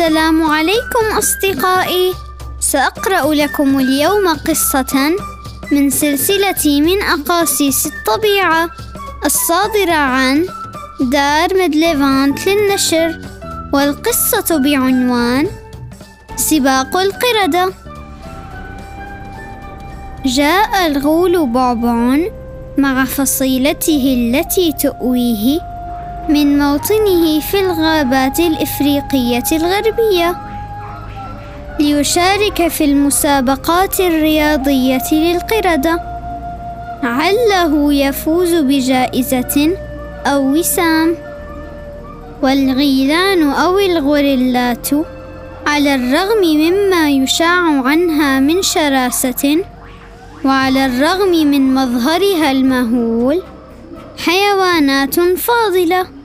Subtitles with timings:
[0.00, 2.12] السلام عليكم أصدقائي.
[2.60, 5.12] سأقرأ لكم اليوم قصة
[5.72, 8.70] من سلسلة من أقاصيص الطبيعة
[9.24, 10.46] الصادرة عن
[11.00, 13.20] دار مدليفانت للنشر
[13.72, 15.46] والقصة بعنوان
[16.36, 17.72] سباق القردة.
[20.26, 22.18] جاء الغول بعبع
[22.78, 25.69] مع فصيلته التي تؤويه
[26.30, 30.36] من موطنه في الغابات الإفريقية الغربية.
[31.80, 36.00] ليشارك في المسابقات الرياضية للقردة.
[37.02, 39.76] عله يفوز بجائزة
[40.26, 41.14] أو وسام.
[42.42, 44.88] والغيلان أو الغوريلات
[45.66, 49.64] على الرغم مما يشاع عنها من شراسة
[50.44, 53.42] وعلى الرغم من مظهرها المهول
[54.26, 56.19] حيوانات فاضلة.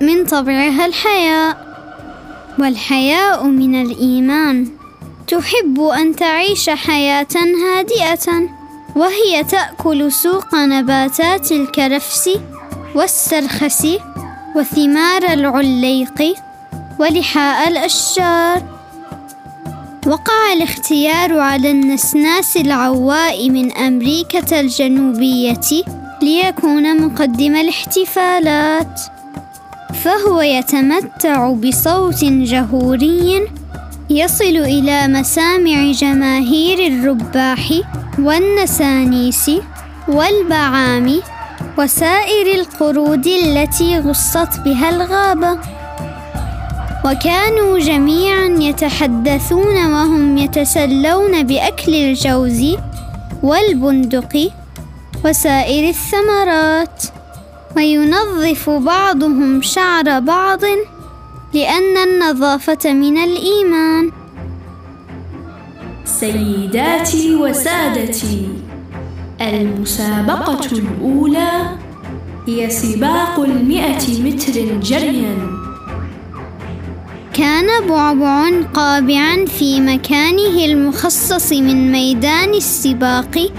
[0.00, 1.66] من طبعها الحياء.
[2.58, 4.68] والحياء من الإيمان.
[5.28, 7.26] تحب أن تعيش حياة
[7.66, 8.48] هادئة
[8.96, 12.30] وهي تأكل سوق نباتات الكرفس
[12.94, 13.86] والسرخس
[14.56, 16.34] وثمار العليق
[16.98, 18.62] ولحاء الأشجار.
[20.06, 25.84] وقع الاختيار على النسناس العواء من أمريكا الجنوبية
[26.22, 29.00] ليكون مقدم الاحتفالات.
[30.06, 33.48] فهو يتمتع بصوت جهوري
[34.10, 37.72] يصل إلى مسامع جماهير الرباح
[38.18, 39.50] والنسانيس
[40.08, 41.20] والبعام
[41.78, 45.58] وسائر القرود التي غصت بها الغابة.
[47.04, 52.76] وكانوا جميعا يتحدثون وهم يتسلون بأكل الجوز
[53.42, 54.50] والبندق
[55.24, 57.15] وسائر الثمرات.
[57.76, 60.60] وينظف بعضهم شعر بعض
[61.54, 64.12] لأن النظافة من الإيمان.
[66.04, 68.48] سيداتي وسادتي
[69.40, 71.76] المسابقة الأولى
[72.48, 75.36] هي سباق المئة متر جريا.
[77.34, 83.52] كان بعبع قابعا في مكانه المخصص من ميدان السباق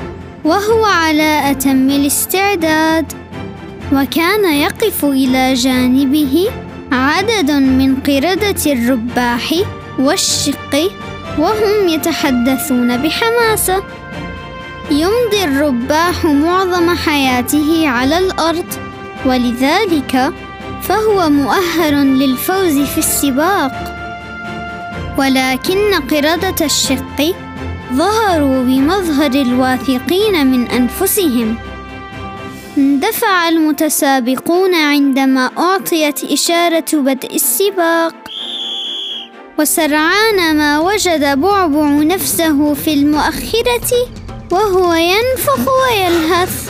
[0.45, 3.27] وهو على أتم الاستعداد.
[3.94, 6.50] وكان يقف إلى جانبه
[6.92, 9.53] عدد من قردة الرباح
[10.00, 10.92] والشق
[11.38, 13.84] وهم يتحدثون بحماسة.
[14.92, 18.66] يمضي الرباح معظم حياته على الأرض
[19.25, 20.34] ولذلك
[20.81, 23.94] فهو مؤهل للفوز في السباق.
[25.18, 27.36] ولكن قردة الشق
[27.94, 31.67] ظهروا بمظهر الواثقين من أنفسهم.
[32.78, 38.16] اندفع المتسابقون عندما أعطيت إشارة بدء السباق.
[39.60, 43.92] وسرعان ما وجد بعبع نفسه في المؤخرة
[44.52, 46.70] وهو ينفخ ويلهث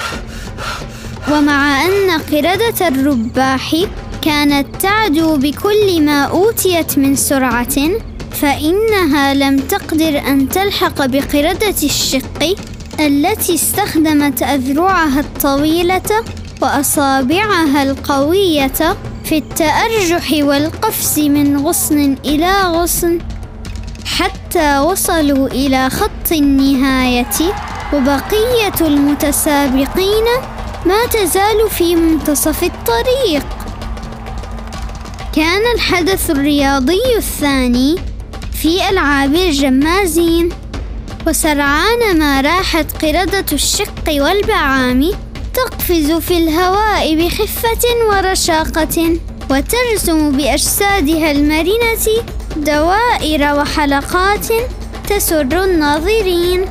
[1.32, 3.76] ومع أن قردة الرباح
[4.22, 7.90] كانت تعدو بكل ما أوتيت من سرعة
[8.32, 12.56] فإنها لم تقدر أن تلحق بقردة الشق
[13.00, 16.24] التي استخدمت أذرعها الطويلة
[16.62, 23.20] وأصابعها القوية في التأرجح والقفز من غصن إلى غصن
[24.06, 27.54] حتى وصلوا إلى خط النهاية
[27.94, 30.26] وبقية المتسابقين
[30.86, 33.46] ما تزال في منتصف الطريق.
[35.36, 37.96] كان الحدث الرياضي الثاني
[38.62, 40.50] في ألعاب الجمازين.
[41.28, 45.12] وسرعان ما راحت قردة الشق والبعام
[45.54, 49.20] تقفز في الهواء بخفة ورشاقة
[49.52, 52.08] وترسم بأجسادها المرنة
[52.58, 54.46] دوائر وحلقات
[55.10, 56.66] تسر الناظرين.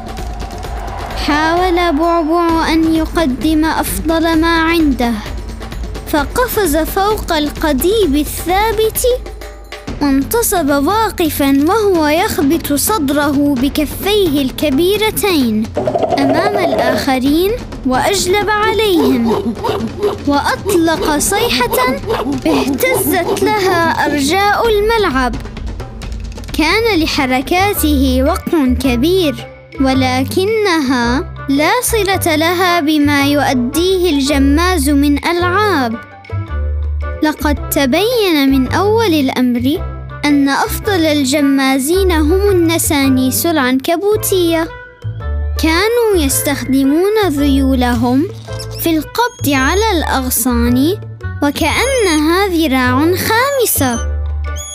[1.27, 5.13] حاول بعبع أن يقدم أفضل ما عنده
[6.09, 9.01] فقفز فوق القضيب الثابت
[10.03, 15.65] وانتصب واقفا وهو يخبط صدره بكفيه الكبيرتين
[16.19, 17.51] أمام الآخرين
[17.87, 19.55] وأجلب عليهم.
[20.27, 21.97] وأطلق صيحه
[22.47, 25.35] اهتزت لها أرجاء الملعب.
[26.59, 29.47] كان لحركاته وقع كبير
[29.81, 36.16] ولكنها لا صلة لها بما يؤديه الجماز من ألعاب.
[37.23, 39.81] لقد تبين من أول الأمر
[40.25, 44.69] أن أفضل الجمازين هم النسانيس العنكبوتية.
[45.63, 48.29] كانوا يستخدمون ذيولهم
[48.81, 50.97] في القبض على الأغصان
[51.43, 54.17] وكأنها ذراع خامسة.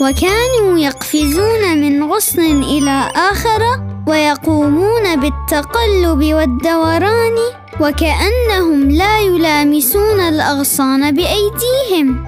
[0.01, 3.61] وكانوا يقفزون من غصن إلى آخر
[4.07, 7.35] ويقومون بالتقلب والدوران
[7.81, 12.25] وكأنهم لا يلامسون الأغصان بأيديهم.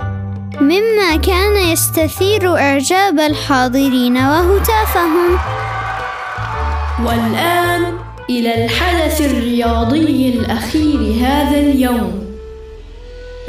[0.61, 5.39] مما كان يستثير إعجاب الحاضرين وهتافهم.
[7.05, 7.97] والآن
[8.29, 12.25] إلى الحدث الرياضي الأخير هذا اليوم.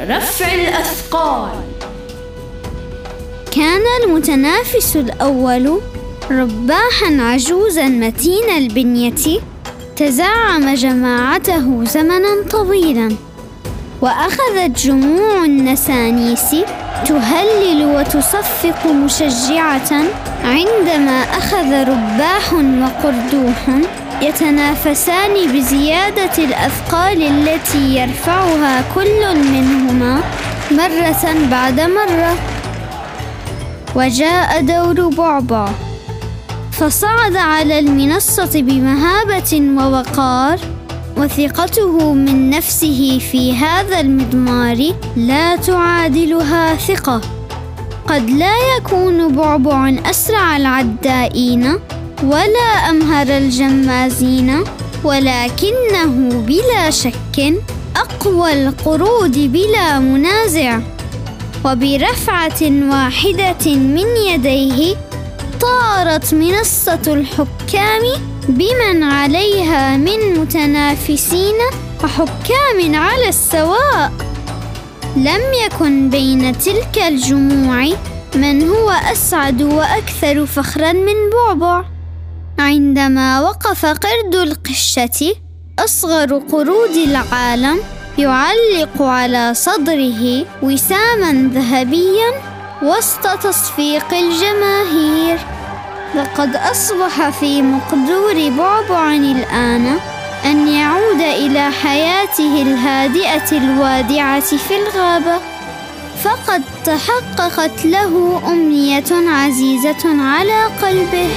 [0.01, 1.51] رفع الأثقال.
[3.51, 5.81] كان المتنافس الأول
[6.31, 9.41] رباحا عجوزا متين البنية.
[9.97, 13.17] تزعم جماعته زمنا طويلا.
[14.01, 16.55] وأخذت جموع النسانيس.
[17.05, 19.91] تهلل وتصفق مشجعة
[20.45, 23.79] عندما أخذ رباح وقردوح
[24.23, 30.21] يتنافسان بزيادة الأثقال التي يرفعها كل منهما
[30.71, 32.35] مرة بعد مرة.
[33.95, 35.69] وجاء دور بعبع
[36.73, 40.59] فصعد على المنصة بمهابة ووقار.
[41.17, 47.21] وثقته من نفسه في هذا المضمار لا تعادلها ثقة.
[48.09, 51.79] قد لا يكون بعبع أسرع العدائين
[52.23, 54.65] ولا أمهر الجمازين
[55.05, 57.55] ولكنه بلا شك
[57.97, 60.81] أقوى القرود بلا منازع.
[61.65, 64.97] وبرفعة واحدة من يديه
[65.61, 68.03] طارت منصة الحكام
[68.49, 71.55] بمن عليها من متنافسين
[72.05, 74.13] وحكام على السواء.
[75.17, 77.89] لم يكن بين تلك الجموع
[78.35, 81.85] من هو أسعد وأكثر فخرا من بعبع.
[82.59, 85.35] عندما وقف قرد القشة
[85.79, 87.79] أصغر قرود العالم
[88.19, 92.31] يعلق على صدره وساما ذهبيا
[92.83, 95.39] وسط تصفيق الجماهير.
[96.17, 99.99] لقد أصبح في مقدور بعبع الآن
[100.45, 105.41] أن يعود إلى حياته الهادئة الوادعة في الغابة
[106.25, 111.29] فقد تحققت له أمنية عزيزة على قلبه.